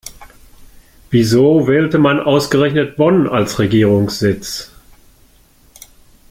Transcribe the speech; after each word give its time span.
Wieso 1.11 1.67
wählte 1.67 1.99
man 1.99 2.19
ausgerechnet 2.19 2.95
Bonn 2.95 3.27
als 3.29 3.59
Regierungssitz? 3.59 4.71